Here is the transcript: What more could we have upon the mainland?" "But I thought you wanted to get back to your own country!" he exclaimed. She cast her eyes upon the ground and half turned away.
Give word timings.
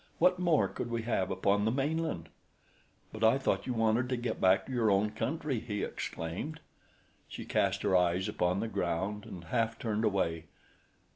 What 0.17 0.39
more 0.39 0.67
could 0.67 0.89
we 0.89 1.03
have 1.03 1.29
upon 1.29 1.63
the 1.63 1.69
mainland?" 1.69 2.29
"But 3.13 3.23
I 3.23 3.37
thought 3.37 3.67
you 3.67 3.75
wanted 3.75 4.09
to 4.09 4.17
get 4.17 4.41
back 4.41 4.65
to 4.65 4.71
your 4.71 4.89
own 4.89 5.11
country!" 5.11 5.59
he 5.59 5.83
exclaimed. 5.83 6.59
She 7.27 7.45
cast 7.45 7.83
her 7.83 7.95
eyes 7.95 8.27
upon 8.27 8.61
the 8.61 8.67
ground 8.67 9.27
and 9.27 9.43
half 9.43 9.77
turned 9.77 10.03
away. 10.03 10.45